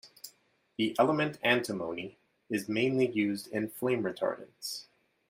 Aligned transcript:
The 0.77 0.95
element 0.97 1.37
antimony 1.43 2.17
is 2.49 2.67
mainly 2.67 3.05
used 3.07 3.45
in 3.49 3.69
flame 3.69 4.01
retardants. 4.01 4.85